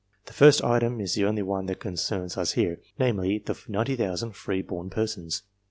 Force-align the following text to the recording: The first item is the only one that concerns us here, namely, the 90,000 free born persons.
The 0.25 0.33
first 0.33 0.63
item 0.63 0.99
is 0.99 1.13
the 1.13 1.25
only 1.25 1.43
one 1.43 1.67
that 1.67 1.79
concerns 1.79 2.35
us 2.35 2.53
here, 2.53 2.79
namely, 2.97 3.37
the 3.37 3.55
90,000 3.67 4.35
free 4.35 4.63
born 4.63 4.89
persons. 4.89 5.43